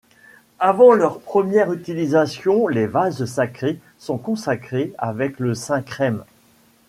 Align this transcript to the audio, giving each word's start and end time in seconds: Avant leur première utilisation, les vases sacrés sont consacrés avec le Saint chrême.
Avant 0.57 0.93
leur 0.93 1.19
première 1.19 1.71
utilisation, 1.71 2.67
les 2.67 2.87
vases 2.87 3.25
sacrés 3.25 3.77
sont 3.99 4.17
consacrés 4.17 4.93
avec 4.97 5.37
le 5.39 5.53
Saint 5.53 5.83
chrême. 5.83 6.23